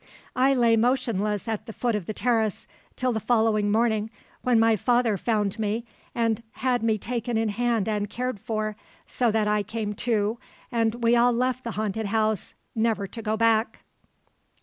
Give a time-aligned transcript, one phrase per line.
[0.35, 2.65] "I lay motionless at the foot of the terrace
[2.95, 4.09] till the following morning,
[4.41, 5.85] when my father found me
[6.15, 8.75] and had me taken in hand and cared for,
[9.05, 10.39] so that I came to,
[10.71, 13.81] and we all left the haunted house, never to go back."